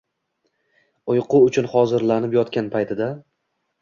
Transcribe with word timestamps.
Uyqu 1.15 1.41
uchun 1.49 1.69
hozirlanib 1.75 2.35
yotgan 2.39 2.73
paytida 2.77 3.11